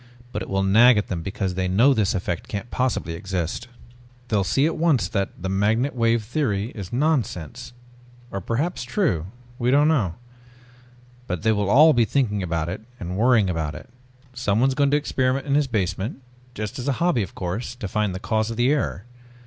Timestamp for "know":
1.67-1.93, 9.87-10.15